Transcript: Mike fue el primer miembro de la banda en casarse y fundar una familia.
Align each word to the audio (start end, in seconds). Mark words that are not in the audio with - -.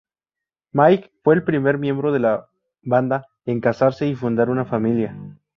Mike 0.73 1.11
fue 1.23 1.35
el 1.35 1.43
primer 1.43 1.77
miembro 1.77 2.11
de 2.11 2.17
la 2.17 2.47
banda 2.81 3.27
en 3.45 3.61
casarse 3.61 4.07
y 4.07 4.15
fundar 4.15 4.49
una 4.49 4.65
familia. 4.65 5.15